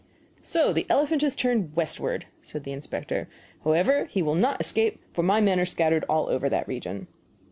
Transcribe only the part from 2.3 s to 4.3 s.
said the inspector. "However, he